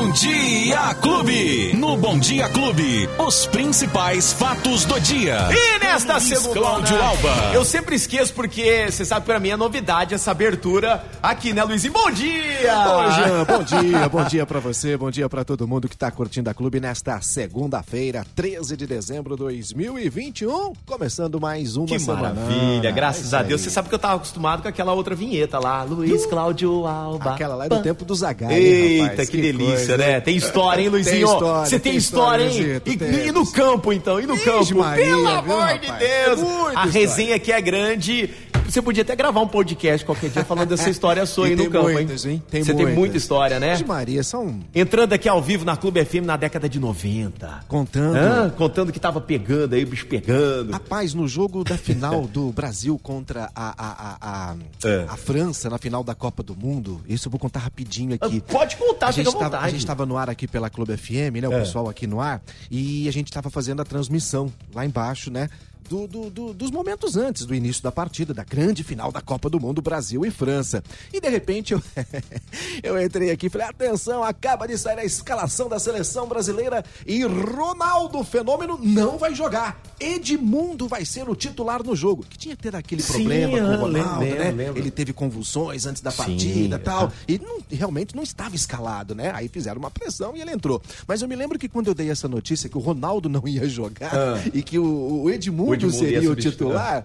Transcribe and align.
Bom 0.00 0.08
Dia 0.12 0.94
Clube. 0.94 1.76
No 1.90 1.96
Bom 1.96 2.20
Dia 2.20 2.48
Clube, 2.50 3.08
os 3.18 3.46
principais 3.46 4.32
fatos 4.32 4.84
do 4.84 5.00
dia. 5.00 5.48
E 5.50 5.78
nesta 5.84 6.12
Luiz 6.18 6.22
segunda, 6.28 6.60
Cláudio 6.60 7.02
Alba. 7.02 7.50
eu 7.52 7.64
sempre 7.64 7.96
esqueço 7.96 8.32
porque 8.32 8.86
você 8.88 9.04
sabe 9.04 9.22
que 9.22 9.26
pra 9.26 9.40
mim 9.40 9.48
é 9.48 9.56
novidade 9.56 10.14
essa 10.14 10.30
abertura 10.30 11.04
aqui, 11.20 11.52
né, 11.52 11.64
Luizinho? 11.64 11.92
Bom 11.92 12.08
dia! 12.12 12.86
Oi, 12.96 13.10
Jean, 13.10 13.44
bom 13.44 13.62
dia, 13.64 14.08
bom 14.08 14.22
dia 14.22 14.46
pra 14.46 14.60
você, 14.60 14.96
bom 14.96 15.10
dia 15.10 15.28
pra 15.28 15.42
todo 15.44 15.66
mundo 15.66 15.88
que 15.88 15.96
tá 15.96 16.12
curtindo 16.12 16.48
a 16.48 16.54
clube 16.54 16.78
nesta 16.78 17.20
segunda-feira, 17.20 18.24
13 18.36 18.76
de 18.76 18.86
dezembro 18.86 19.34
de 19.34 19.42
2021, 19.42 20.72
começando 20.86 21.40
mais 21.40 21.74
uma 21.76 21.86
Que 21.88 21.98
semana. 21.98 22.34
maravilha, 22.34 22.88
É 22.88 22.92
graças 22.92 23.26
isso 23.26 23.34
a 23.34 23.42
Deus. 23.42 23.62
Você 23.62 23.70
sabe 23.70 23.88
que 23.88 23.94
eu 23.96 23.98
tava 23.98 24.14
acostumado 24.14 24.62
com 24.62 24.68
aquela 24.68 24.92
outra 24.92 25.16
vinheta 25.16 25.58
lá, 25.58 25.82
Luiz 25.82 26.24
Cláudio 26.24 26.86
Alba. 26.86 27.32
Aquela 27.34 27.56
lá 27.56 27.66
é 27.66 27.68
do 27.68 27.82
tempo 27.82 28.04
do 28.04 28.14
Zagalli, 28.14 28.54
Eita, 28.54 29.06
rapaz, 29.08 29.28
que, 29.28 29.36
delícia, 29.42 29.74
coisa, 29.74 29.96
né? 29.96 30.20
Tem 30.20 30.36
história, 30.36 30.82
hein, 30.82 30.88
Luizinho? 30.88 31.26
Tem 31.26 31.34
história, 31.34 31.66
Você 31.68 31.79
tem, 31.80 31.96
história, 31.96 32.44
hein? 32.44 32.80
E, 32.86 33.28
e 33.28 33.32
no 33.32 33.50
campo, 33.50 33.92
então? 33.92 34.20
E 34.20 34.26
no 34.26 34.34
Ixi, 34.34 34.44
campo? 34.44 34.78
Maria, 34.78 35.04
Pelo 35.04 35.18
viu, 35.18 35.28
amor 35.30 35.78
de? 35.78 35.92
Deus! 35.92 36.40
A 36.74 36.84
resenha 36.84 37.36
aqui 37.36 37.52
é 37.52 37.60
grande. 37.60 38.30
Você 38.70 38.80
podia 38.80 39.02
até 39.02 39.16
gravar 39.16 39.40
um 39.40 39.48
podcast 39.48 40.06
qualquer 40.06 40.30
dia 40.30 40.44
falando 40.44 40.68
dessa 40.68 40.88
história 40.88 41.26
sua 41.26 41.46
aí 41.48 41.56
no 41.56 41.62
tem 41.64 41.70
campo, 41.70 41.90
muitas, 41.90 42.24
hein? 42.24 42.40
Tem 42.48 42.62
Você 42.62 42.68
tem 42.72 42.82
muitas. 42.84 42.98
muita 42.98 43.16
história, 43.16 43.58
né? 43.58 43.74
Ixi, 43.74 43.84
Maria, 43.84 44.22
são 44.22 44.60
Entrando 44.72 45.12
aqui 45.12 45.28
ao 45.28 45.42
vivo 45.42 45.64
na 45.64 45.76
Clube 45.76 46.04
FM 46.04 46.24
na 46.24 46.36
década 46.36 46.68
de 46.68 46.78
90. 46.78 47.64
contando... 47.66 48.52
Contando 48.56 48.92
que 48.92 49.00
tava 49.00 49.20
pegando 49.20 49.74
aí, 49.74 49.82
o 49.82 49.86
bicho 49.88 50.06
pegando. 50.06 50.70
Rapaz, 50.70 51.14
no 51.14 51.26
jogo 51.26 51.64
da 51.64 51.76
final 51.76 52.26
do 52.28 52.52
Brasil 52.54 52.96
contra 53.02 53.50
a, 53.56 53.74
a, 53.76 53.90
a, 54.20 54.50
a, 54.52 54.56
É. 54.88 55.04
a 55.08 55.16
França, 55.16 55.68
na 55.68 55.78
final 55.78 56.04
da 56.04 56.14
Copa 56.14 56.42
do 56.42 56.54
Mundo, 56.54 57.00
isso 57.08 57.26
eu 57.26 57.30
vou 57.30 57.40
contar 57.40 57.58
rapidinho 57.60 58.14
aqui. 58.14 58.40
Ah, 58.48 58.52
Pode 58.52 58.76
contar, 58.76 59.08
a 59.08 59.10
gente, 59.10 59.36
tava, 59.36 59.58
a 59.58 59.68
gente 59.68 59.84
tava 59.84 60.06
no 60.06 60.16
ar 60.16 60.30
aqui 60.30 60.46
pela 60.46 60.70
Clube 60.70 60.96
FM, 60.96 61.40
né? 61.42 61.48
O 61.48 61.52
É. 61.52 61.58
pessoal 61.60 61.88
aqui 61.88 62.06
no 62.06 62.20
ar. 62.20 62.40
E 62.70 63.08
a 63.08 63.12
gente 63.12 63.32
tava 63.32 63.50
fazendo 63.50 63.82
a 63.82 63.84
transmissão 63.84 64.52
lá 64.72 64.86
embaixo, 64.86 65.28
né? 65.28 65.48
Do- 65.88 66.06
do- 66.06 66.30
do- 66.30 66.54
dos 66.54 66.70
momentos 66.70 67.16
antes 67.16 67.44
do 67.46 67.54
início 67.54 67.82
da 67.82 67.90
partida, 67.92 68.32
da 68.34 68.44
grande 68.44 68.84
final 68.84 69.10
da 69.10 69.20
Copa 69.20 69.48
do 69.50 69.58
Mundo, 69.60 69.80
Brasil 69.82 70.24
e 70.24 70.30
França. 70.30 70.82
E 71.12 71.20
de 71.20 71.28
repente 71.28 71.72
eu, 71.72 71.82
eu 72.82 73.00
entrei 73.02 73.30
aqui 73.30 73.46
e 73.46 73.50
falei: 73.50 73.66
atenção, 73.68 74.22
acaba 74.22 74.66
de 74.68 74.76
sair 74.78 74.98
a 74.98 75.04
escalação 75.04 75.68
da 75.68 75.78
seleção 75.78 76.26
brasileira 76.26 76.84
e 77.06 77.24
Ronaldo 77.24 78.22
Fenômeno 78.24 78.78
não 78.82 79.18
vai 79.18 79.34
jogar. 79.34 79.80
Edmundo 80.00 80.88
vai 80.88 81.04
ser 81.04 81.28
o 81.28 81.36
titular 81.36 81.82
no 81.84 81.94
jogo. 81.94 82.24
Que 82.28 82.38
tinha 82.38 82.56
ter 82.56 82.74
aquele 82.74 83.02
Sim, 83.02 83.12
problema 83.12 83.58
com 83.58 83.64
o 83.64 83.76
Ronaldo, 83.76 84.20
lembro, 84.20 84.38
né? 84.44 84.50
lembro. 84.50 84.78
Ele 84.78 84.90
teve 84.90 85.12
convulsões 85.12 85.86
antes 85.86 86.00
da 86.02 86.10
partida 86.10 86.76
e 86.76 86.78
tal. 86.78 87.06
ah. 87.06 87.12
E 87.28 87.38
não- 87.38 87.60
realmente 87.70 88.16
não 88.16 88.22
estava 88.22 88.56
escalado, 88.56 89.14
né? 89.14 89.30
Aí 89.34 89.48
fizeram 89.48 89.78
uma 89.78 89.90
pressão 89.90 90.36
e 90.36 90.40
ele 90.40 90.50
entrou. 90.50 90.80
Mas 91.06 91.22
eu 91.22 91.28
me 91.28 91.36
lembro 91.36 91.58
que 91.58 91.68
quando 91.68 91.88
eu 91.88 91.94
dei 91.94 92.10
essa 92.10 92.26
notícia 92.28 92.68
que 92.68 92.76
o 92.76 92.80
Ronaldo 92.80 93.28
não 93.28 93.46
ia 93.46 93.68
jogar 93.68 94.14
Ah. 94.14 94.42
e 94.54 94.62
que 94.62 94.78
o, 94.78 95.22
o 95.24 95.30
Edmundo, 95.30 95.70
O 95.70 95.74
Edmundo 95.74 95.96
ia 95.96 96.00
seria 96.14 96.30
o 96.30 96.36
titular. 96.36 97.04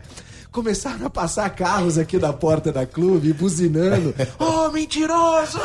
Começaram 0.55 1.05
a 1.05 1.09
passar 1.09 1.49
carros 1.49 1.97
aqui 1.97 2.17
na 2.17 2.31
porta 2.31 2.71
da 2.71 2.85
clube, 2.85 3.33
buzinando. 3.33 4.15
Oh, 4.39 4.69
mentiroso! 4.71 5.59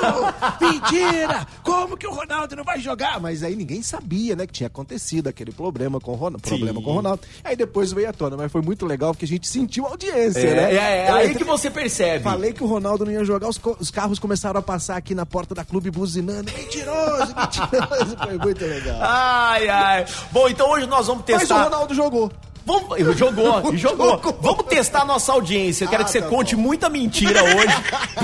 Mentira! 0.61 1.47
Como 1.63 1.97
que 1.97 2.07
o 2.07 2.11
Ronaldo 2.13 2.57
não 2.57 2.65
vai 2.65 2.81
jogar? 2.81 3.21
Mas 3.21 3.43
aí 3.45 3.55
ninguém 3.55 3.83
sabia, 3.83 4.35
né, 4.35 4.47
que 4.49 4.53
tinha 4.53 4.67
acontecido 4.67 5.29
aquele 5.29 5.53
problema 5.53 6.01
com 6.01 6.11
o 6.11 6.15
Ronaldo. 6.15 6.41
Problema 6.43 6.83
com 6.83 6.91
o 6.91 6.95
Ronaldo. 6.95 7.23
Aí 7.45 7.55
depois 7.55 7.93
veio 7.93 8.09
à 8.09 8.13
tona, 8.13 8.37
mas 8.37 8.51
foi 8.51 8.63
muito 8.63 8.85
legal 8.85 9.13
porque 9.13 9.25
a 9.25 9.29
gente 9.29 9.47
sentiu 9.47 9.87
a 9.87 9.91
audiência, 9.91 10.41
É, 10.41 10.55
né? 10.55 10.75
é, 10.75 11.07
é 11.07 11.11
Eu 11.11 11.15
aí 11.15 11.35
que 11.37 11.45
você 11.45 11.71
percebe. 11.71 12.25
Falei 12.25 12.53
que 12.53 12.65
o 12.65 12.67
Ronaldo 12.67 13.05
não 13.05 13.13
ia 13.13 13.25
jogar, 13.25 13.49
os, 13.49 13.61
os 13.79 13.91
carros 13.93 14.19
começaram 14.19 14.59
a 14.59 14.63
passar 14.63 14.97
aqui 14.97 15.15
na 15.15 15.25
porta 15.25 15.55
da 15.55 15.65
clube 15.65 15.89
buzinando. 15.91 16.51
Mentiroso, 16.53 17.33
mentiroso. 17.37 18.17
Foi 18.27 18.39
muito 18.39 18.65
legal. 18.65 18.99
Ai, 19.01 19.69
ai. 19.69 20.05
Bom, 20.33 20.49
então 20.49 20.69
hoje 20.71 20.87
nós 20.87 21.07
vamos 21.07 21.23
Mas 21.29 21.37
o 21.37 21.39
testar. 21.39 21.63
Ronaldo 21.65 21.95
jogou. 21.95 22.31
Vamos, 22.71 22.99
jogou, 23.19 23.77
jogou. 23.77 24.21
Vamos 24.41 24.65
testar 24.67 25.03
a 25.03 25.05
nossa 25.05 25.33
audiência. 25.33 25.85
Eu 25.85 25.89
quero 25.89 26.03
Ah, 26.03 26.05
que 26.05 26.13
você 26.13 26.21
tá 26.23 26.29
conte 26.29 26.55
bom. 26.55 26.63
muita 26.63 26.89
mentira 26.89 27.43
hoje. 27.43 27.75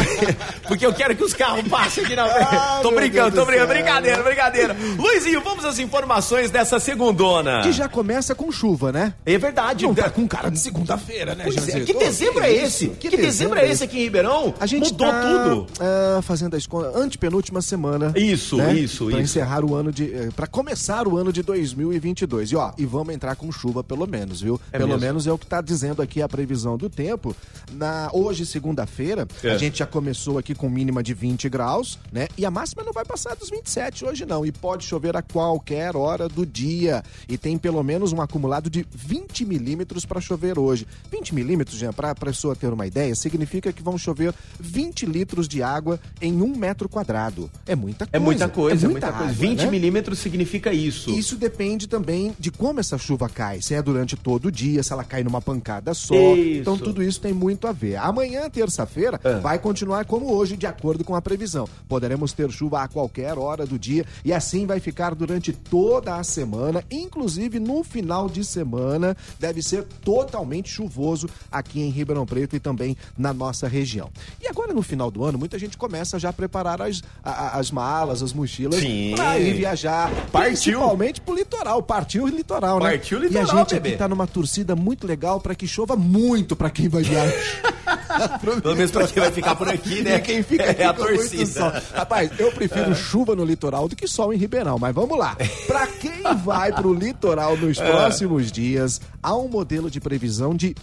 porque 0.67 0.85
eu 0.87 0.93
quero 0.93 1.15
que 1.17 1.25
os 1.25 1.33
carros 1.35 1.67
passem 1.69 2.05
aqui 2.05 2.15
na 2.17 2.29
frente. 2.29 2.49
Ah, 2.55 2.79
tô 2.83 2.91
brincando, 2.91 3.31
Deus 3.31 3.35
tô 3.35 3.41
do 3.41 3.47
brincando. 3.47 3.69
Brincadeira, 3.69 4.23
brincadeira. 4.23 4.77
Luizinho, 4.99 5.41
vamos 5.43 5.65
às 5.65 5.79
informações 5.79 6.51
dessa 6.51 6.79
segundona. 6.79 7.63
Que 7.63 7.73
já 7.73 7.89
começa 7.89 8.35
com 8.35 8.51
chuva, 8.53 8.93
né? 8.93 9.15
É 9.25 9.37
verdade. 9.39 9.85
Não 9.85 9.95
tá 9.95 10.11
com 10.11 10.27
cara 10.29 10.51
de 10.51 10.59
segunda-feira, 10.59 11.35
né, 11.35 11.45
Pois 11.45 11.69
é, 11.69 11.81
que 11.81 11.95
dezembro 11.95 12.43
é 12.43 12.53
esse? 12.53 12.87
isso? 12.87 12.95
Que, 12.97 13.17
dezembro 13.17 13.59
é 13.59 13.69
esse 13.71 13.85
aqui 13.85 13.99
em 13.99 14.03
Ribeirão? 14.03 14.55
A 14.61 14.67
gente 14.67 14.91
Mudou 14.93 15.07
tá, 15.09 15.23
tudo. 15.23 15.67
ah, 15.81 16.21
fazendo 16.23 16.55
a 16.55 16.59
escola 16.59 16.93
antepenúltima 16.97 17.61
semana. 17.63 18.13
Isso, 18.17 18.57
né? 18.57 18.75
isso, 18.75 19.07
Pra 19.07 19.21
isso. 19.21 19.39
encerrar 19.39 19.65
o 19.65 19.75
ano 19.75 19.93
de. 19.93 20.13
eh, 20.15 20.29
Pra 20.35 20.47
começar 20.47 21.07
o 21.09 21.17
ano 21.17 21.33
de 21.33 21.43
2022. 21.43 22.53
E 22.53 22.57
ó, 22.57 22.73
e 22.79 22.85
vamos 22.85 23.15
entrar 23.15 23.35
com 23.37 23.51
chuva 23.51 23.83
pelo 23.83 24.07
menos, 24.07 24.36
viu? 24.41 24.61
É 24.73 24.79
pelo 24.79 24.91
mesmo? 24.91 25.01
menos 25.03 25.27
é 25.27 25.33
o 25.33 25.39
que 25.39 25.47
tá 25.47 25.61
dizendo 25.61 26.03
aqui 26.03 26.21
a 26.23 26.29
previsão 26.29 26.77
do 26.77 26.89
tempo. 26.89 27.35
Na 27.73 28.09
hoje, 28.13 28.45
segunda-feira, 28.47 29.27
É. 29.43 29.51
a 29.53 29.59
gente 29.59 29.79
já 29.79 29.87
começou 29.87 30.39
aqui 30.39 30.55
com 30.55 30.69
mínima 30.69 31.03
de 31.03 31.15
20 31.15 31.49
graus, 31.49 31.99
né? 32.13 32.29
E 32.37 32.45
a 32.45 32.51
máxima 32.51 32.83
não 32.83 32.93
vai 32.93 33.05
passar 33.05 33.35
dos 33.37 33.51
27 33.51 34.05
hoje 34.05 34.25
não. 34.27 34.45
E 34.45 34.53
pode 34.53 34.85
chover 34.85 35.17
a 35.17 35.23
qualquer 35.23 35.97
hora 35.97 36.29
do 36.29 36.45
dia. 36.45 37.03
E 37.29 37.37
tem 37.39 37.57
pelo 37.59 37.83
menos 37.83 38.13
um 38.13 38.21
acumulado 38.21 38.69
de 38.71 38.87
20 38.95 39.45
milímetros 39.45 40.05
para 40.05 40.21
chover 40.21 40.59
hoje. 40.59 40.87
20 41.11 41.35
milímetros, 41.35 41.79
Jean, 41.79 41.93
para 41.93 42.11
a 42.11 42.15
pessoa 42.15 42.55
ter 42.57 42.73
uma 42.73 42.87
ideia, 42.87 43.15
significa 43.15 43.73
que 43.73 43.83
vão 43.83 43.97
chover 43.99 44.35
20 44.59 45.07
litros 45.07 45.49
de 45.49 45.63
água 45.63 45.99
em 46.21 46.41
um 46.43 46.57
metro 46.57 46.89
quadrado. 46.89 47.51
É 47.67 47.75
muita 47.75 48.07
coisa. 48.07 48.17
É 48.17 48.19
muita 48.19 48.49
coisa, 48.49 48.87
é 48.87 48.89
muita, 48.89 49.07
água, 49.09 49.19
coisa. 49.21 49.35
20 49.35 49.65
né? 49.65 49.71
milímetros 49.71 50.19
significa 50.19 50.73
isso. 50.73 51.11
Isso 51.11 51.37
depende 51.37 51.87
também 51.87 52.35
de 52.39 52.51
como 52.51 52.81
essa 52.81 52.99
chuva 52.99 53.29
cai. 53.29 53.61
Se 53.63 53.75
é 53.75 53.83
durante 53.83 54.17
todo 54.27 54.51
dia, 54.51 54.83
se 54.83 54.93
ela 54.93 55.05
cai 55.05 55.23
numa 55.23 55.41
pancada 55.41 55.95
só. 55.95 56.13
Isso. 56.35 56.59
Então 56.61 56.77
tudo 56.77 57.01
isso 57.01 57.21
tem 57.21 57.33
muito 57.33 57.69
a 57.69 57.73
ver. 57.73 57.95
Amanhã, 57.95 58.51
terça-feira, 58.51 59.21
É. 59.23 59.35
vai 59.39 59.57
continuar 59.57 60.05
como 60.05 60.33
hoje, 60.35 60.57
de 60.57 60.67
acordo 60.67 61.05
com 61.05 61.15
a 61.15 61.23
previsão. 61.23 61.69
Poderemos 61.89 62.33
ter 62.33 62.51
chuva 62.51 62.83
a 62.83 62.89
qualquer 62.89 63.39
hora 63.39 63.65
do 63.65 63.79
dia 63.79 64.05
e 64.25 64.33
assim 64.33 64.67
vai 64.67 64.81
ficar 64.81 65.15
durante 65.15 65.53
toda 65.53 66.17
a 66.17 66.25
semana, 66.25 66.83
inclusive 66.91 67.61
no 67.61 67.85
final 67.85 68.29
de 68.29 68.45
semana, 68.45 69.17
deve 69.39 69.63
ser 69.63 69.85
totalmente 70.05 70.69
chuvoso 70.71 71.29
aqui 71.49 71.81
em 71.81 71.91
Ribeirão 71.91 72.27
Preto 72.27 72.57
e 72.57 72.59
também 72.59 72.97
na 73.17 73.33
nossa 73.33 73.69
região. 73.69 74.11
E 74.43 74.49
agora 74.49 74.75
no 74.75 74.83
final 74.83 75.09
do 75.09 75.23
ano, 75.23 75.39
muita 75.39 75.57
gente 75.57 75.79
começa 75.79 76.19
já 76.19 76.31
a 76.31 76.33
preparar 76.33 76.83
as, 76.83 77.01
a- 77.23 77.57
as 77.61 77.71
malas, 77.71 78.25
as 78.25 78.33
mochilas 78.33 78.81
para 79.15 79.39
ir 79.39 79.55
viajar. 79.55 80.11
Partiu. 80.33 80.81
Principalmente 80.81 81.21
pro 81.21 81.33
litoral. 81.37 81.81
Partiu 81.81 82.25
o 82.25 82.27
litoral, 82.29 82.81
né? 82.81 82.91
Partiu 82.91 83.21
o 83.21 83.25
E 83.25 83.29
litoral, 83.29 83.51
a 83.57 83.59
gente 83.61 83.75
bebê. 83.75 83.89
aqui 83.91 83.99
tá 83.99 84.09
numa 84.17 84.27
torcida 84.27 84.75
muito 84.75 85.07
legal 85.07 85.41
para 85.41 85.55
que 85.55 85.69
chova 85.69 85.95
muito 85.95 86.57
para 86.57 86.71
quem 86.71 86.89
vai 86.89 87.03
viajar. 87.03 87.33
Pelo 88.63 88.75
menos 88.75 88.91
pra 88.91 89.07
quem 89.07 89.23
vai 89.23 89.31
ficar 89.31 89.55
por 89.55 89.69
aqui, 89.69 90.01
né? 90.03 90.17
E 90.17 90.21
quem 90.23 90.43
fica 90.43 90.71
aqui 90.71 90.83
é 90.83 90.87
a 90.87 90.95
torcida. 90.95 91.47
sol. 91.47 91.73
Rapaz, 91.95 92.31
eu 92.39 92.51
prefiro 92.51 92.95
chuva 92.95 93.37
no 93.37 93.45
litoral 93.45 93.87
do 93.89 93.95
que 93.95 94.09
sol 94.09 94.33
em 94.33 94.37
Ribeirão, 94.39 94.79
mas 94.79 94.95
vamos 94.95 95.19
lá. 95.19 95.37
Pra 95.67 95.87
quem 95.87 96.23
vai 96.43 96.73
pro 96.73 96.95
litoral 96.95 97.57
nos 97.57 97.79
É. 97.87 97.91
próximos 97.91 98.51
dias, 98.51 99.01
há 99.23 99.37
um 99.37 99.49
modelo 99.49 99.91
de 99.91 100.01
previsão 100.01 100.55
de 100.55 100.75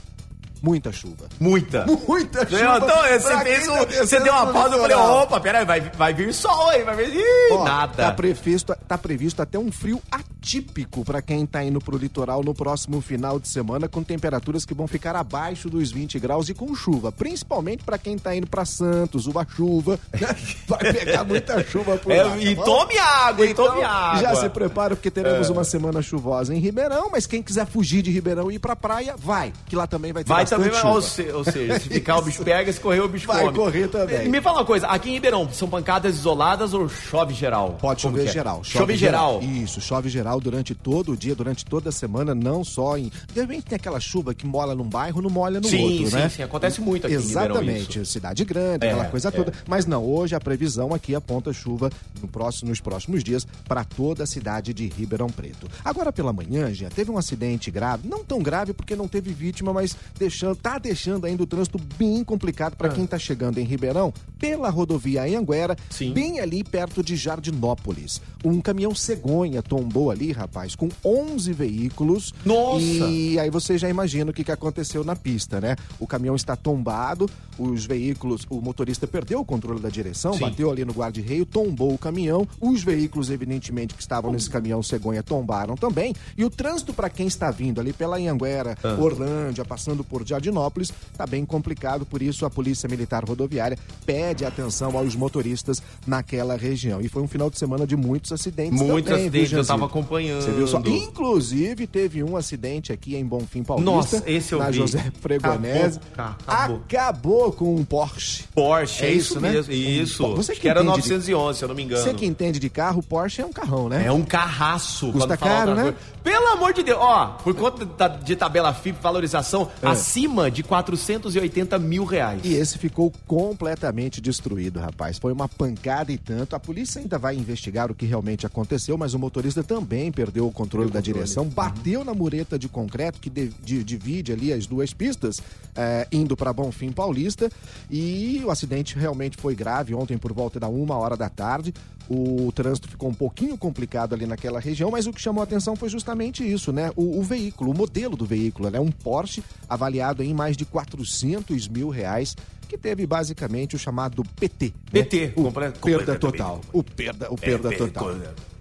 muita 0.62 0.92
chuva. 0.92 1.26
Muita. 1.40 1.86
Muita 2.08 2.48
chuva. 2.48 2.78
Então, 2.78 3.20
você, 3.20 3.40
fez 3.44 3.68
um- 3.68 3.78
tá 3.86 4.06
você 4.06 4.20
deu 4.20 4.32
uma 4.34 4.48
pausa, 4.54 4.76
eu 4.76 4.82
falei, 4.82 4.96
opa, 4.96 5.40
peraí, 5.40 5.66
vai, 5.66 5.82
vai 5.82 6.14
vir 6.14 6.34
sol 6.34 6.70
aí, 6.70 6.84
vai 6.84 6.96
vir. 6.96 7.16
Ih, 7.18 7.52
Ó, 7.54 7.64
nada. 7.66 7.94
Tá 8.04 8.12
previsto, 8.14 8.76
tá 8.88 8.98
previsto 8.98 9.42
até 9.42 9.58
um 9.58 9.72
frio 9.72 10.00
atípico 10.44 11.06
para 11.06 11.22
quem 11.22 11.46
tá 11.46 11.64
indo 11.64 11.80
pro 11.80 11.98
litoral 11.98 12.44
no 12.44 12.54
próximo 12.54 13.00
final 13.00 13.40
de 13.40 13.48
semana, 13.48 13.88
com 13.88 14.04
temperaturas 14.04 14.66
que 14.66 14.74
vão 14.74 14.86
ficar 14.88 15.16
abaixo 15.16 15.70
dos 15.70 15.90
20 15.90 16.20
graus 16.20 16.50
e 16.50 16.54
com 16.54 16.76
chuva. 16.76 17.14
Principalmente 17.14 17.82
para 17.84 17.98
quem 17.98 18.18
tá 18.18 18.36
indo 18.36 18.46
para 18.46 18.66
Santos, 18.66 19.26
Uba-chuva. 19.26 19.98
né? 20.12 20.36
Vai 20.68 20.92
pegar 20.94 21.24
muita 21.24 21.64
chuva 21.64 21.96
por 21.98 22.12
É, 22.12 22.24
lá. 22.24 22.32
tá 22.32 22.38
e 22.38 22.56
bom? 22.56 22.64
tome 22.64 22.98
água, 22.98 23.46
e 23.46 23.52
Então, 23.52 23.68
tome 23.68 23.84
água. 23.84 24.20
É. 24.20 24.22
Já 24.22 24.36
se 24.36 24.50
prepara 24.50 24.96
porque 24.98 25.10
teremos 25.10 25.50
uma 25.50 25.64
semana 25.64 26.02
chuvosa 26.02 26.54
em 26.54 26.60
Ribeirão, 26.60 27.10
mas 27.10 27.26
quem 27.26 27.42
quiser 27.42 27.66
fugir 27.66 28.02
de 28.02 28.12
Ribeirão 28.12 28.52
e 28.52 28.56
ir 28.56 28.60
pra 28.60 28.76
praia, 28.76 29.16
vai, 29.18 29.54
que 29.68 29.76
lá 29.78 29.88
também 29.88 30.12
vai 30.12 30.24
ter 30.26 30.30
Vai 30.30 30.44
bastante 30.44 30.64
também, 30.66 30.76
chuva. 30.82 30.94
ou, 30.94 31.02
se- 31.02 31.32
ou 31.32 31.44
seja, 31.46 31.80
se 31.80 31.88
ficar 31.90 32.18
o 32.18 32.22
bicho 32.22 32.44
pega, 32.44 32.72
se 32.72 32.80
correr 32.82 33.00
o 33.02 33.08
bicho 33.08 33.28
Vai 33.28 33.46
come. 33.46 33.58
correr 33.58 33.88
também. 33.88 34.28
Me 34.28 34.42
fala 34.42 34.60
uma 34.60 34.66
coisa, 34.66 34.88
aqui 34.88 35.10
em 35.10 35.14
Ribeirão, 35.14 35.48
são 35.54 35.70
pancadas 35.70 36.16
isoladas 36.16 36.74
ou 36.74 36.90
chove 36.90 37.34
geral? 37.34 37.78
Pode 37.80 38.02
chover 38.02 38.28
é? 38.28 38.32
geral. 38.32 38.62
Chove, 38.64 38.96
geral. 38.98 39.40
Isso, 39.42 39.80
chove 39.80 40.10
geral. 40.10 40.33
Final 40.34 40.40
durante 40.40 40.74
todo 40.74 41.12
o 41.12 41.18
dia, 41.18 41.36
durante 41.36 41.66
toda 41.66 41.90
a 41.90 41.92
semana, 41.92 42.34
não 42.34 42.64
só 42.64 42.98
em. 42.98 43.12
De 43.34 43.42
repente 43.42 43.64
tem 43.64 43.76
aquela 43.76 44.00
chuva 44.00 44.34
que 44.34 44.46
mola 44.46 44.74
num 44.76 44.88
bairro, 44.88 45.22
não 45.22 45.30
molha 45.30 45.60
no 45.60 45.68
sim, 45.68 45.82
outro, 45.82 46.10
sim, 46.10 46.16
né? 46.16 46.30
Sim, 46.30 46.38
sim, 46.38 46.44
acontece 46.44 46.82
muito 46.82 47.06
aqui 47.08 47.16
Exatamente, 47.16 48.00
em 48.00 48.06
cidade 48.06 48.44
grande, 48.46 48.86
é, 48.86 48.92
aquela 48.92 49.10
coisa 49.10 49.28
é. 49.30 49.32
toda. 49.32 49.54
Mas 49.68 49.86
não, 49.86 50.04
hoje 50.04 50.36
a 50.36 50.40
previsão 50.40 50.94
aqui 50.94 51.14
aponta 51.16 51.54
chuva 51.54 51.90
no 52.22 52.28
próximo, 52.28 52.70
nos 52.70 52.80
próximos 52.80 53.24
dias 53.24 53.46
para 53.68 53.84
toda 53.84 54.24
a 54.24 54.28
cidade 54.28 54.74
de 54.74 54.88
Ribeirão 54.88 55.28
Preto. 55.30 55.70
Agora 55.84 56.12
pela 56.12 56.34
manhã, 56.34 56.74
já 56.74 56.90
teve 56.90 57.12
um 57.12 57.18
acidente 57.18 57.70
grave, 57.70 58.08
não 58.08 58.24
tão 58.24 58.42
grave 58.42 58.74
porque 58.74 58.96
não 58.96 59.08
teve 59.08 59.32
vítima, 59.34 59.74
mas 59.74 59.96
deixando, 60.18 60.56
tá 60.56 60.78
deixando 60.78 61.26
ainda 61.26 61.44
o 61.44 61.48
trânsito 61.48 61.80
bem 61.98 62.24
complicado 62.24 62.76
para 62.76 62.90
Ah. 62.90 62.94
quem 62.94 63.06
tá 63.06 63.18
chegando 63.20 63.58
em 63.60 63.64
Ribeirão 63.64 64.14
pela 64.40 64.70
rodovia 64.70 65.24
Anhanguera, 65.24 65.78
Sim. 65.90 66.14
bem 66.14 66.40
ali 66.40 66.64
perto 66.64 67.04
de 67.04 67.16
Jardinópolis. 67.16 68.22
Um 68.44 68.60
caminhão 68.60 68.94
cegonha 68.94 69.62
tombou 69.62 70.12
ali, 70.24 70.32
rapaz, 70.32 70.76
com 70.76 70.90
11 71.04 71.52
veículos. 71.54 72.34
Nossa! 72.46 72.82
E 72.82 73.38
aí 73.38 73.50
você 73.50 73.78
já 73.78 73.90
imagina 73.90 74.32
o 74.32 74.34
que, 74.34 74.44
que 74.44 74.52
aconteceu 74.52 75.04
na 75.04 75.16
pista, 75.16 75.60
né? 75.60 75.76
O 76.00 76.08
caminhão 76.08 76.36
está 76.36 76.56
tombado, 76.56 77.30
os 77.60 77.86
veículos, 77.86 78.46
o 78.50 78.62
motorista 78.62 79.06
perdeu 79.06 79.40
o 79.42 79.46
controle 79.46 79.80
da 79.80 79.90
direção, 79.90 80.34
Sim. 80.34 80.40
bateu 80.40 80.72
ali 80.72 80.86
no 80.86 80.94
guarda-reio, 80.94 81.46
tombou 81.46 81.94
o 81.94 81.98
caminhão. 81.98 82.48
Os 82.60 82.82
veículos, 82.84 83.30
evidentemente, 83.30 83.94
que 83.94 84.02
estavam 84.02 84.32
nesse 84.32 84.50
caminhão 84.50 84.82
cegonha 84.82 85.22
tombaram 85.22 85.76
também. 85.76 86.16
E 86.38 86.46
o 86.46 86.50
trânsito 86.50 86.94
para 86.94 87.10
quem 87.10 87.28
está 87.28 87.52
vindo 87.52 87.82
ali 87.82 87.92
pela 87.94 88.18
Anhanguera, 88.18 88.78
Ah. 88.84 88.98
Orlândia, 89.00 89.66
passando 89.66 90.04
por 90.04 90.26
Jardinópolis, 90.26 90.94
está 91.12 91.26
bem 91.28 91.46
complicado. 91.46 92.06
Por 92.06 92.22
isso, 92.22 92.46
a 92.46 92.50
Polícia 92.50 92.88
Militar 92.88 93.24
Rodoviária 93.26 93.78
pede 94.06 94.46
atenção 94.46 94.98
aos 94.98 95.16
motoristas 95.16 95.82
naquela 96.08 96.56
região. 96.56 97.02
E 97.02 97.08
foi 97.10 97.22
um 97.22 97.28
final 97.28 97.50
de 97.50 97.58
semana 97.58 97.86
de 97.86 97.96
muitos 97.96 98.32
acidentes 98.32 98.80
Muitos 98.80 99.10
também, 99.10 99.26
acidentes, 99.28 99.52
eu 99.52 99.58
Janzito? 99.58 99.68
tava 99.80 99.90
acompanhando. 100.18 100.42
Você 100.42 100.52
viu 100.52 100.68
só? 100.68 100.80
Inclusive, 100.86 101.88
teve 101.88 102.24
um 102.24 102.36
acidente 102.38 102.92
aqui 102.92 103.16
em 103.16 103.26
Bonfim 103.26 103.64
Paulista. 103.64 103.92
Nossa, 103.92 104.24
esse 104.26 104.54
eu 104.54 104.60
na 104.60 104.70
vi. 104.70 104.78
José 104.78 105.12
Fregonese. 105.22 106.00
Acabou, 106.14 106.36
acabou. 106.48 106.82
Acabou 106.88 107.52
com 107.54 107.76
um 107.76 107.84
Porsche. 107.84 108.44
Porsche, 108.54 109.04
é, 109.06 109.08
É 109.10 109.12
isso, 109.14 109.34
isso, 109.34 109.40
né? 109.40 109.52
mesmo. 109.52 109.74
Isso. 109.74 110.36
Você 110.36 110.52
Acho 110.54 110.60
que 110.62 110.62
que 110.64 110.70
era 110.70 110.82
entende 110.82 111.02
de- 111.02 111.10
911, 111.10 111.58
se 111.60 111.64
eu 111.66 111.68
não 111.68 111.76
me 111.76 111.84
engano. 111.84 112.04
Você 112.04 112.14
que 112.14 112.26
entende 112.26 112.60
de 112.60 112.70
carro, 112.70 113.02
Porsche 113.04 113.42
é 113.42 113.46
um 113.46 113.52
carrão, 113.54 113.90
né? 113.90 114.06
É 114.06 114.12
um 114.12 114.24
carraço. 114.24 115.12
Custa 115.12 115.38
caro, 115.38 115.76
né? 115.76 115.82
coisa. 115.84 115.98
Pelo 116.24 116.48
amor 116.54 116.74
de 116.74 116.84
Deus. 116.84 116.98
Ó, 117.02 117.26
por 117.44 117.54
conta 117.54 117.86
da- 117.86 118.08
de 118.08 118.36
tabela 118.36 118.74
FIP, 118.74 118.98
valorização 119.02 119.70
É. 119.82 119.88
acima 119.88 120.50
de 120.50 120.64
480 120.64 121.78
mil 121.78 122.06
reais. 122.06 122.42
E 122.44 122.54
esse 122.54 122.78
ficou 122.78 123.12
completamente 123.28 124.22
destruído, 124.22 124.80
rapaz. 124.80 125.18
Foi 125.18 125.32
uma 125.34 125.48
pancada 125.50 126.12
e 126.12 126.18
tanto. 126.18 126.56
A 126.56 126.60
polícia 126.60 127.02
ainda 127.02 127.18
vai 127.18 127.36
investigar 127.36 127.92
o 127.92 127.96
que 127.96 128.06
realmente 128.06 128.46
aconteceu, 128.46 128.98
mas 128.98 129.14
o 129.14 129.20
motorista 129.20 129.64
também 129.64 130.03
perdeu 130.12 130.48
o 130.48 130.52
controle 130.52 130.90
da 130.92 131.00
direção, 131.02 131.46
bateu 131.46 132.04
na 132.04 132.14
mureta 132.14 132.58
de 132.58 132.68
concreto 132.68 133.20
que 133.20 133.30
de- 133.30 133.50
de- 133.64 133.84
divide 133.84 134.32
ali 134.32 134.52
as 134.54 134.66
duas 134.66 134.94
pistas, 134.94 135.42
eh, 135.76 136.08
indo 136.12 136.36
para 136.36 136.52
Bonfim 136.54 136.92
Paulista. 136.92 137.50
E 137.90 138.42
o 138.46 138.52
acidente 138.52 138.98
realmente 138.98 139.38
foi 139.38 139.56
grave 139.56 139.94
ontem 139.94 140.18
por 140.18 140.34
volta 140.34 140.60
da 140.60 140.68
uma 140.68 140.96
hora 140.98 141.16
da 141.18 141.30
tarde. 141.30 141.74
O 142.10 142.52
trânsito 142.54 142.88
ficou 142.90 143.10
um 143.10 143.14
pouquinho 143.14 143.58
complicado 143.58 144.14
ali 144.14 144.26
naquela 144.26 144.60
região, 144.60 144.92
mas 144.92 145.08
o 145.08 145.14
que 145.14 145.22
chamou 145.22 145.42
a 145.42 145.44
atenção 145.46 145.76
foi 145.76 145.90
justamente 145.90 146.44
isso, 146.50 146.72
né? 146.72 146.92
O, 146.96 147.20
o 147.20 147.24
veículo, 147.24 147.72
o 147.72 147.78
modelo 147.78 148.16
do 148.18 148.26
veículo, 148.26 148.70
né? 148.70 148.80
Um 148.80 148.92
Porsche 148.92 149.44
avaliado 149.70 150.22
em 150.22 150.34
mais 150.34 150.56
de 150.58 150.66
400 150.66 151.68
mil 151.68 151.90
reais, 151.90 152.36
que 152.68 152.78
teve 152.78 153.06
basicamente 153.06 153.76
o 153.76 153.80
chamado 153.80 154.24
PT. 154.40 154.66
né? 154.92 155.04
PT, 155.04 155.34
o 155.36 155.44
comple- 155.44 155.72
perda 155.72 156.16
total. 156.18 156.62
O 156.72 156.84
perda, 156.84 157.28
o 157.32 157.38
perda 157.38 157.74
É, 157.74 157.78
total. 157.78 158.16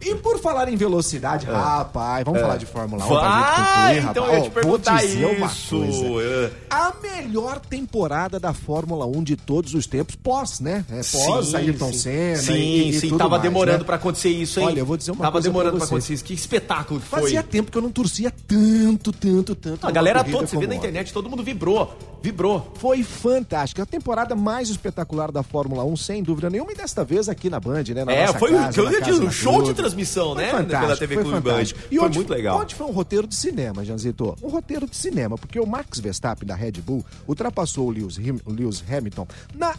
E 0.05 0.17
por 0.17 0.41
falar 0.41 0.69
em 0.69 0.75
velocidade, 0.75 1.47
rapaz, 1.47 2.25
vamos 2.25 2.41
falar 2.41 2.57
de 2.57 2.67
Fórmula 2.67 3.05
1 3.05 3.09
pra 3.09 3.95
gente 3.95 4.03
concluir, 4.03 4.11
então 4.11 4.25
rapaz. 4.25 4.33
eu 4.33 4.35
ia 4.35 4.43
te 4.43 4.51
perguntar 4.53 4.91
vou 4.99 5.07
dizer 5.07 5.27
uma 5.27 5.47
isso. 5.47 5.77
coisa. 5.79 6.23
É. 6.25 6.51
A 6.69 6.93
melhor 7.01 7.61
temporada 7.61 8.41
da 8.41 8.53
Fórmula 8.53 9.07
1 9.07 9.23
de 9.23 9.37
todos 9.37 9.75
os 9.75 9.87
tempos, 9.87 10.17
pós, 10.17 10.59
né? 10.59 10.85
É, 10.91 10.97
pós 11.05 11.47
Sim, 11.47 11.57
Ayrton 11.57 11.93
sim. 11.93 11.99
Senna 11.99 12.37
Sim, 12.37 12.53
e, 12.55 12.89
e 12.89 12.93
sim, 13.01 13.09
tudo 13.11 13.19
tava 13.33 13.43
mais, 13.43 13.53
demorando 13.53 13.79
né? 13.79 13.85
pra 13.85 13.97
acontecer 13.97 14.29
isso, 14.31 14.61
hein? 14.61 14.67
Olha, 14.67 14.81
eu 14.81 14.87
vou 14.87 14.97
dizer 14.97 15.11
uma 15.11 15.19
tava 15.21 15.33
coisa 15.33 15.49
pra 15.49 15.53
demorando 15.53 15.77
pra, 15.79 15.87
você. 15.87 15.93
acontecer 15.95 16.15
isso. 16.15 16.25
Que 16.25 16.35
espetáculo 16.35 17.01
que 17.01 17.07
foi. 17.07 17.21
Fazia 17.23 17.43
tempo 17.43 17.71
que 17.71 17.79
eu 17.79 17.83
não 17.83 17.91
torcia 17.91 18.31
tanto, 18.31 19.13
tanto, 19.13 19.55
tanto. 19.55 19.87
A 19.87 19.91
galera 19.91 20.23
toda, 20.25 20.47
você 20.47 20.57
vê 20.59 20.67
na 20.67 20.75
internet, 20.75 21.13
todo 21.13 21.29
mundo 21.29 21.43
vibrou. 21.43 21.97
Vibrou. 22.23 22.71
Foi 22.77 23.03
fantástica. 23.03 23.83
A 23.83 23.87
temporada 23.87 24.37
mais 24.37 24.69
espetacular 24.71 25.33
da 25.33 25.43
Fórmula 25.43 25.85
1, 25.85 25.97
sem 25.97 26.23
dúvida 26.23 26.49
nenhuma, 26.49 26.71
e 26.73 26.75
desta 26.77 27.05
vez 27.05 27.29
aqui 27.29 27.51
na 27.51 27.59
Band, 27.59 27.83
né? 27.95 28.05
Na 28.05 28.13
É, 28.13 28.27
foi 28.29 28.53
casa, 28.53 28.81
um- 28.81 28.85
eu 28.91 29.01
casa 29.01 29.25
um 29.25 29.31
show 29.31 29.53
Clube. 29.55 29.69
de 29.69 29.75
transmissão, 29.75 30.35
Foi 30.35 30.43
né? 30.45 30.51
Fantástico, 30.51 30.81
Pela 30.83 30.97
TV 30.97 31.15
Clube 31.17 31.31
fantástico. 31.31 31.81
Band. 31.81 31.87
E 31.91 31.97
Foi 31.97 32.07
ontem- 32.07 32.17
muito 32.19 32.31
legal. 32.33 32.61
Ontem 32.61 32.75
foi 32.77 32.87
um 32.87 32.93
roteiro 32.93 33.27
de 33.27 33.35
cinema, 33.35 33.85
Janzito. 33.85 34.37
Um 34.43 34.49
roteiro 34.49 34.87
de 34.89 34.97
cinema, 34.97 35.37
porque 35.37 35.59
o 35.59 35.67
Max 35.67 35.99
Verstappen 35.99 36.47
da 36.47 36.55
Red 36.55 36.73
Bull 36.85 37.05
ultrapassou 37.27 37.89
o 37.89 37.91
Lewis, 37.91 38.19
Lewis 38.47 38.85
Hamilton 38.89 39.27
na 39.55 39.75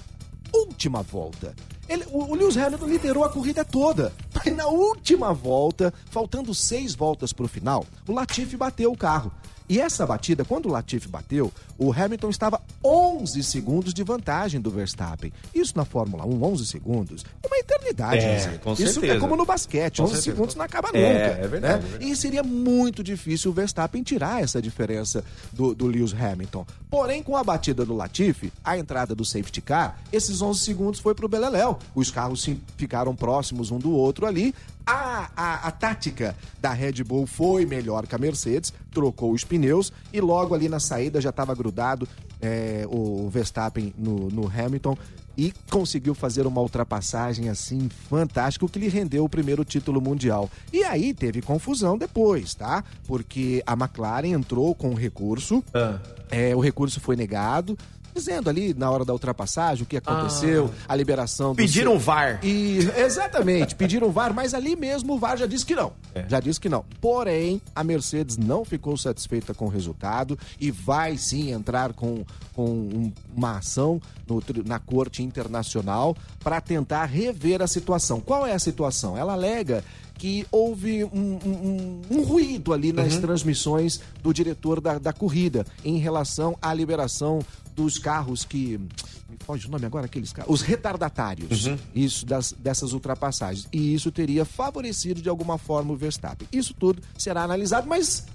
última 0.53 1.01
volta. 1.01 1.55
Ele- 1.87 2.05
o, 2.11 2.33
Lewis 2.33 2.55
Hamilton 2.57 2.87
liderou 2.87 3.23
a 3.23 3.29
corrida 3.29 3.65
toda. 3.65 4.13
Mas 4.33 4.55
na 4.55 4.67
última 4.67 5.33
volta, 5.33 5.93
faltando 6.09 6.53
seis 6.53 6.95
voltas 6.95 7.33
para 7.33 7.45
o 7.45 7.49
final, 7.49 7.85
o 8.07 8.13
Latifi 8.13 8.55
bateu 8.55 8.91
o 8.91 8.97
carro. 8.97 9.31
E 9.67 9.79
essa 9.79 10.05
batida, 10.05 10.43
quando 10.43 10.67
o 10.67 10.71
Latifi 10.71 11.07
bateu, 11.07 11.51
o 11.77 11.91
Hamilton 11.91 12.29
estava 12.29 12.61
11 12.83 13.43
segundos 13.43 13.93
de 13.93 14.03
vantagem 14.03 14.59
do 14.59 14.69
Verstappen. 14.69 15.31
Isso 15.53 15.73
na 15.75 15.85
Fórmula 15.85 16.25
1, 16.25 16.43
11 16.43 16.65
segundos, 16.65 17.25
é 17.41 17.47
uma 17.47 17.57
eternidade. 17.57 18.25
É, 18.25 18.57
com 18.57 18.73
Isso 18.73 18.83
é 18.83 18.87
certeza. 18.87 19.19
como 19.19 19.35
no 19.35 19.45
basquete, 19.45 19.97
Com 19.97 20.03
11 20.03 20.13
certeza. 20.13 20.35
segundos 20.35 20.55
não 20.55 20.65
acaba 20.65 20.87
nunca. 20.89 20.99
É, 20.99 21.39
é 21.43 21.47
verdade, 21.47 21.61
né? 21.61 21.73
é 21.73 21.77
verdade. 21.77 22.05
E 22.11 22.15
seria 22.15 22.43
muito 22.43 23.03
difícil 23.03 23.51
o 23.51 23.53
Verstappen 23.53 24.03
tirar 24.03 24.43
essa 24.43 24.61
diferença 24.61 25.23
do, 25.51 25.73
do 25.73 25.87
Lewis 25.87 26.13
Hamilton. 26.13 26.65
Porém, 26.89 27.23
com 27.23 27.35
a 27.35 27.43
batida 27.43 27.85
do 27.85 27.95
Latifi, 27.95 28.51
a 28.63 28.77
entrada 28.77 29.15
do 29.15 29.25
safety 29.25 29.61
car, 29.61 29.97
esses 30.11 30.41
11 30.41 30.59
segundos 30.59 30.99
foi 30.99 31.15
pro 31.15 31.27
Beleléu. 31.29 31.79
Os 31.95 32.11
carros 32.11 32.47
ficaram 32.77 33.15
próximos 33.15 33.71
um 33.71 33.79
do 33.79 33.91
outro 33.91 34.25
ali. 34.25 34.53
A, 34.85 35.29
a, 35.35 35.67
a 35.67 35.71
tática 35.71 36.35
da 36.59 36.73
Red 36.73 37.03
Bull 37.05 37.25
foi 37.25 37.65
melhor 37.65 38.05
que 38.05 38.15
a 38.15 38.17
Mercedes, 38.17 38.73
trocou 38.91 39.31
os 39.31 39.43
pneus 39.57 39.91
e 40.11 40.19
logo 40.19 40.55
ali 40.55 40.67
na 40.67 40.79
saída 40.79 41.21
já 41.21 41.29
estava 41.29 41.53
grudado 41.53 42.07
é, 42.41 42.85
o 42.89 43.29
Verstappen 43.29 43.93
no, 43.97 44.29
no 44.29 44.47
Hamilton 44.47 44.97
e 45.37 45.53
conseguiu 45.69 46.13
fazer 46.13 46.45
uma 46.45 46.61
ultrapassagem 46.61 47.49
assim 47.49 47.89
fantástica, 48.09 48.65
o 48.65 48.69
que 48.69 48.77
lhe 48.79 48.87
rendeu 48.87 49.23
o 49.23 49.29
primeiro 49.29 49.63
título 49.65 49.99
mundial. 49.99 50.49
E 50.71 50.83
aí 50.83 51.11
teve 51.13 51.41
confusão 51.41 51.97
depois, 51.97 52.53
tá? 52.53 52.83
Porque 53.07 53.63
a 53.65 53.73
McLaren 53.73 54.27
entrou 54.31 54.75
com 54.75 54.89
um 54.91 54.93
recurso, 54.95 55.63
Ah. 55.73 55.99
é, 56.29 56.55
o 56.55 56.59
recurso 56.59 56.99
foi 56.99 57.15
negado. 57.15 57.75
Dizendo 58.13 58.49
ali 58.49 58.73
na 58.73 58.89
hora 58.91 59.03
da 59.03 59.13
ultrapassagem 59.13 59.83
o 59.83 59.85
que 59.85 59.97
aconteceu, 59.97 60.69
a 60.87 60.95
liberação 60.95 61.51
do. 61.53 61.55
Pediram 61.57 61.97
VAR. 61.97 62.39
E, 62.43 62.79
exatamente, 62.97 63.75
pediram 63.75 64.11
VAR, 64.11 64.33
mas 64.33 64.53
ali 64.53 64.75
mesmo 64.75 65.13
o 65.13 65.19
VAR 65.19 65.37
já 65.37 65.45
disse 65.45 65.65
que 65.65 65.75
não. 65.75 65.93
É. 66.13 66.25
Já 66.27 66.39
disse 66.39 66.59
que 66.59 66.69
não. 66.69 66.85
Porém, 67.01 67.61
a 67.75 67.83
Mercedes 67.83 68.37
não 68.37 68.63
ficou 68.63 68.95
satisfeita 68.97 69.53
com 69.53 69.65
o 69.65 69.69
resultado 69.69 70.37
e 70.59 70.69
vai 70.71 71.17
sim 71.17 71.51
entrar 71.51 71.93
com, 71.93 72.23
com 72.53 72.65
um- 72.69 73.11
uma 73.35 73.57
ação 73.57 74.01
no 74.27 74.43
na 74.65 74.77
Corte 74.79 75.23
Internacional 75.23 76.15
para 76.43 76.59
tentar 76.61 77.05
rever 77.05 77.61
a 77.61 77.67
situação. 77.67 78.19
Qual 78.19 78.45
é 78.45 78.53
a 78.53 78.59
situação? 78.59 79.17
Ela 79.17 79.33
alega 79.33 79.83
que 80.17 80.45
houve 80.51 81.03
um, 81.05 81.09
um- 81.45 82.01
um- 82.11 82.23
ruído 82.23 82.71
ali 82.71 82.93
nas 82.93 83.17
transmissões 83.17 83.99
do 84.21 84.31
diretor 84.33 84.79
da, 84.79 84.97
da 84.99 85.11
corrida 85.11 85.65
em 85.83 85.97
relação 85.97 86.55
à 86.61 86.73
liberação 86.73 87.39
dos 87.75 87.97
carros 87.97 88.43
que. 88.43 88.77
Me 89.29 89.37
foge 89.39 89.67
o 89.67 89.71
nome 89.71 89.85
agora, 89.85 90.05
aqueles 90.05 90.31
carros. 90.31 90.53
Os 90.53 90.61
retardatários. 90.61 91.69
Isso, 91.93 92.25
das, 92.25 92.51
dessas 92.53 92.93
ultrapassagens. 92.93 93.67
E 93.71 93.93
isso 93.93 94.11
teria 94.11 94.45
favorecido 94.45 95.21
de 95.21 95.29
alguma 95.29 95.57
forma 95.57 95.93
o 95.93 95.95
Verstappen. 95.95 96.47
Isso 96.51 96.73
tudo 96.73 97.01
será 97.17 97.43
analisado, 97.43 97.87
mas. 97.87 98.25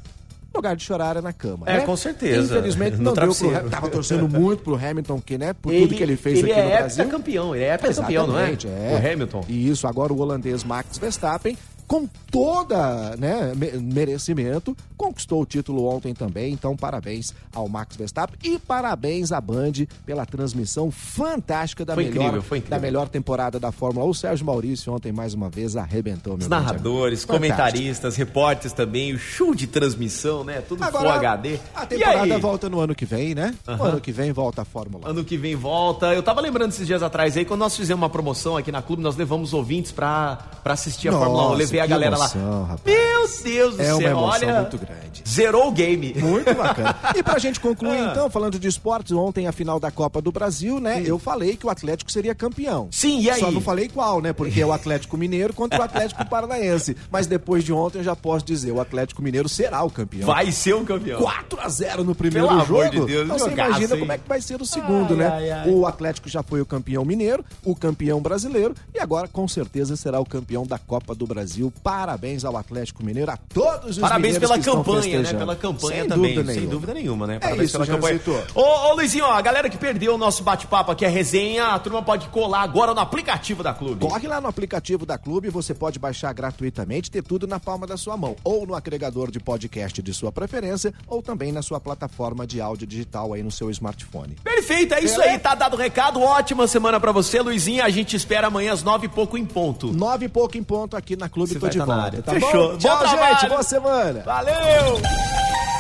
Lugar 0.55 0.75
de 0.75 0.83
chorar 0.83 1.15
é 1.17 1.21
na 1.21 1.33
cama. 1.33 1.67
É, 1.67 1.79
né? 1.79 1.81
com 1.85 1.95
certeza. 1.95 2.57
Infelizmente 2.57 2.97
não 2.97 3.13
deu 3.13 3.35
pro 3.35 3.71
Tava 3.71 3.91
torcendo 3.91 4.27
muito 4.29 4.63
pro 4.63 4.75
Hamilton, 4.75 5.21
que, 5.21 5.37
né? 5.37 5.53
Por 5.53 5.73
tudo 5.73 5.95
que 5.95 6.03
ele 6.03 6.17
fez 6.17 6.39
ele 6.39 6.51
aqui 6.51 6.61
é 6.61 6.65
no 6.65 6.71
Brasil. 6.71 7.09
campeão, 7.09 7.55
ele 7.55 7.65
é 7.65 7.77
campeão, 7.77 8.27
não 8.27 8.39
é? 8.39 8.57
É. 8.65 8.95
O 8.95 9.13
Hamilton. 9.13 9.45
E 9.47 9.69
isso, 9.69 9.87
agora 9.87 10.11
o 10.11 10.19
holandês 10.19 10.65
Max 10.65 10.97
Verstappen, 10.97 11.57
com 11.89 12.07
toda 12.31 13.17
né, 13.17 13.53
me- 13.57 13.73
merecimento, 13.79 14.77
conquistou 14.97 15.43
o 15.43 15.47
título 15.47 15.87
ontem 15.89 16.15
também. 16.15 16.53
Então, 16.53 16.77
parabéns 16.77 17.35
ao 17.55 17.69
Max 17.69 17.97
Verstappen 17.97 18.39
e 18.45 18.59
parabéns 18.59 19.33
à 19.33 19.41
Band 19.41 19.73
pela 20.05 20.25
transmissão 20.27 20.91
fantástica 20.91 21.85
da, 21.85 21.95
Foi 21.95 22.05
melhor, 22.05 22.21
incrível, 22.21 22.43
foi 22.43 22.59
incrível. 22.59 22.79
da 22.79 22.83
melhor 22.83 23.09
temporada 23.09 23.59
da 23.59 23.73
Fórmula 23.73 24.05
1. 24.07 24.09
O 24.11 24.15
Sérgio 24.15 24.47
Maurício 24.47 24.93
ontem, 24.93 25.11
mais 25.13 25.35
uma 25.35 25.49
vez, 25.49 25.77
arrebentou, 25.77 26.35
meu 26.35 26.43
Os 26.43 26.49
narradores. 26.49 27.25
Fantástico. 27.25 27.33
comentaristas, 27.33 28.17
repórteres 28.17 28.73
também, 28.73 29.15
o 29.15 29.19
show 29.19 29.55
de 29.55 29.67
transmissão, 29.67 30.45
né? 30.45 30.61
Tudo 30.61 30.85
Full 30.85 31.09
HD. 31.09 31.59
a 31.75 31.87
temporada 31.87 32.39
volta 32.39 32.69
no 32.69 32.79
ano 32.81 32.95
que 32.95 33.05
vem, 33.07 33.35
né? 33.35 33.55
Aham. 33.67 33.85
ano 33.89 34.01
que 34.01 34.13
vem 34.13 34.31
volta 34.33 34.63
a 34.63 34.65
Fórmula 34.65 35.07
1. 35.07 35.11
Ano 35.11 35.25
que 35.25 35.37
vem 35.37 35.57
volta. 35.57 36.13
Eu 36.15 36.23
tava 36.23 36.41
lembrando 36.41 36.71
esses 36.71 36.87
dias 36.87 37.03
atrás 37.03 37.37
aí, 37.37 37.45
quando 37.45 37.61
nós 37.61 37.77
fizemos 37.77 38.03
uma 38.03 38.11
promoção 38.11 38.57
aqui 38.57 38.71
na 38.71 38.83
clube, 38.83 39.03
nós 39.03 39.17
levamos 39.17 39.55
ouvintes 39.55 39.91
pra, 39.91 40.37
pra 40.63 40.75
assistir 40.75 41.09
a 41.09 41.13
Nossa, 41.13 41.25
Fórmula 41.25 41.49
1. 41.49 41.53
Eu 41.53 41.57
levei 41.57 41.78
a 41.81 41.87
galera 41.87 42.17
lá. 42.17 42.27
rapaz. 42.27 42.81
Meu 42.85 43.18
Meu 43.19 43.43
Deus 43.43 43.77
do 43.77 43.83
É 43.83 43.93
uma 43.95 44.01
céu, 44.03 44.11
emoção 44.11 44.49
olha. 44.49 44.61
muito 44.61 44.79
grande. 44.79 45.23
Zerou 45.29 45.69
o 45.69 45.73
game. 45.73 46.15
Muito 46.17 46.55
bacana. 46.55 46.97
E 47.17 47.23
pra 47.23 47.39
gente 47.39 47.59
concluir, 47.61 47.99
Ah. 47.99 48.11
então, 48.13 48.31
falando 48.31 48.59
de 48.59 48.69
esportes, 48.69 49.13
ontem 49.13 49.47
a 49.47 49.53
final 49.53 49.79
da 49.81 49.91
Copa 49.91 50.21
do 50.23 50.31
Brasil, 50.31 50.79
né? 50.81 51.03
Eu 51.05 51.19
falei 51.19 51.57
que 51.57 51.67
o 51.67 51.71
Atlético 51.71 52.11
seria 52.11 52.35
campeão. 52.35 52.89
Sim, 52.91 53.21
e 53.21 53.31
aí? 53.31 53.41
Só 53.41 53.51
não 53.51 53.61
falei 53.61 53.89
qual, 53.89 54.21
né? 54.21 54.33
Porque 54.33 54.61
é 54.61 54.67
o 54.67 54.73
Atlético 54.73 55.17
Mineiro 55.17 55.53
contra 55.53 55.79
o 55.81 55.83
Atlético 55.83 56.25
Paranaense. 56.29 56.97
Mas 57.11 57.27
depois 57.27 57.65
de 57.65 57.73
ontem 57.73 57.99
eu 57.99 58.05
já 58.05 58.15
posso 58.17 58.45
dizer, 58.45 58.73
o 58.73 58.81
Atlético 58.81 59.21
Mineiro 59.23 59.49
será 59.49 59.83
o 59.83 59.91
campeão. 59.91 60.27
Vai 60.27 60.51
ser 60.53 60.75
o 60.75 60.85
campeão. 60.85 61.21
4 61.21 61.61
a 61.61 61.69
0 61.69 62.05
no 62.05 62.15
primeiro 62.15 62.49
Pelo 62.49 62.61
jogo. 62.61 62.81
amor 62.81 62.91
de 62.91 63.01
Deus, 63.07 63.25
então 63.25 63.39
você 63.39 63.51
jogaço, 63.51 63.71
imagina 63.71 63.95
hein? 63.95 64.01
como 64.01 64.13
é 64.13 64.19
que 64.19 64.29
vai 64.29 64.41
ser 64.41 64.61
o 64.63 64.67
segundo, 64.67 65.13
Ai, 65.15 65.17
né? 65.19 65.29
ai, 65.29 65.51
ai. 65.51 65.71
O 65.71 65.87
Atlético 65.87 66.29
já 66.29 66.43
foi 66.43 66.61
o 66.61 66.67
campeão 66.67 67.05
mineiro, 67.05 67.45
o 67.65 67.75
campeão 67.75 68.21
brasileiro 68.21 68.75
e 68.95 68.99
agora 69.01 69.27
com 69.29 69.47
certeza 69.49 69.97
será 69.97 70.21
o 70.21 70.25
campeão 70.27 70.67
da 70.67 70.79
Copa 70.79 71.15
do 71.15 71.27
Brasil. 71.27 71.73
Parabéns 71.83 72.45
ao 72.45 72.57
Atlético 72.57 73.03
Mineiro, 73.03 73.08
a 73.29 73.37
todos 73.37 73.91
os 73.91 73.99
Parabéns 73.99 74.39
pela 74.39 74.59
campanha, 74.59 75.23
né? 75.23 75.35
Pela 75.35 75.57
campanha 75.57 76.01
Sem 76.01 76.09
também. 76.09 76.35
Dúvida 76.35 76.55
sem 76.55 76.67
dúvida 76.69 76.95
nenhuma, 76.95 77.27
né? 77.27 77.39
Parabéns 77.39 77.71
isso, 77.71 77.79
pela 77.79 77.87
campanha. 77.87 78.21
Ô, 78.55 78.61
ô, 78.61 78.95
Luizinho, 78.95 79.25
ó, 79.25 79.33
a 79.33 79.41
galera 79.41 79.69
que 79.69 79.77
perdeu 79.77 80.15
o 80.15 80.19
nosso 80.19 80.43
bate-papo 80.43 80.93
aqui, 80.93 81.05
a 81.05 81.09
resenha, 81.09 81.69
a 81.69 81.79
turma 81.79 82.03
pode 82.03 82.29
colar 82.29 82.63
agora 82.63 82.95
no 82.95 83.01
aplicativo 83.01 83.63
da 83.63 83.73
Clube. 83.73 84.07
Corre 84.07 84.29
lá 84.29 84.41
no 84.41 84.49
aplicativo 84.49 85.05
da 85.07 85.19
Clube, 85.19 85.49
você 85.49 85.75
pode 85.75 85.99
baixar 85.99 86.33
gratuitamente, 86.33 87.11
ter 87.11 87.23
tudo 87.23 87.47
na 87.47 87.59
palma 87.59 87.87
da 87.87 87.97
sua 87.97 88.17
mão, 88.17 88.37
ou 88.45 88.67
no 88.67 88.75
agregador 88.75 89.31
de 89.31 89.41
podcast 89.41 90.03
de 90.03 90.15
sua 90.15 90.31
preferência, 90.31 90.93
ou 91.07 91.23
também 91.23 91.53
na 91.53 91.63
sua 91.63 91.81
plataforma 91.81 92.47
de 92.47 92.61
áudio 92.61 92.87
digital 92.87 93.33
aí 93.33 93.43
no 93.43 93.51
seu 93.51 93.71
smartphone. 93.71 94.37
Perfeito, 94.43 94.95
é 94.95 95.01
isso 95.03 95.21
aí, 95.21 95.39
tá 95.39 95.55
dado 95.55 95.75
o 95.75 95.77
recado. 95.79 96.21
Ótima 96.21 96.67
semana 96.67 96.99
pra 97.01 97.13
você, 97.13 97.41
Luizinho. 97.41 97.83
A 97.83 97.91
gente 97.91 98.17
espera 98.17 98.49
amanhã 98.49 98.73
às 98.73 98.83
nove 98.83 99.07
e 99.07 99.09
pouco 99.09 99.37
em 99.39 99.45
ponto. 99.45 99.93
Nove 99.93 100.27
e 100.27 100.29
pouco 100.29 100.57
em 100.57 100.63
ponto 100.63 100.97
aqui 100.97 101.17
na 101.17 101.29
Clube, 101.29 101.53
Você 101.53 101.59
tô 101.59 101.69
de 101.69 101.79
tá 101.79 101.85
volta, 101.85 102.23
tá 102.23 102.33
Fechou. 102.33 102.73
bom? 102.73 102.79
Bom 102.79 102.98
Tchau, 102.99 103.09
trabalho. 103.17 103.39
gente, 103.39 103.49
boa 103.49 103.63
semana! 103.63 104.23
Valeu! 104.25 105.01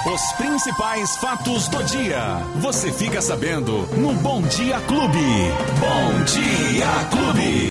Os 0.06 0.32
principais 0.38 1.16
fatos 1.16 1.68
do 1.68 1.82
dia. 1.84 2.38
Você 2.60 2.90
fica 2.92 3.20
sabendo 3.20 3.86
no 3.96 4.14
Bom 4.14 4.40
Dia 4.42 4.80
Clube. 4.86 5.18
Bom 5.80 6.24
Dia 6.24 6.86
Clube. 7.10 7.66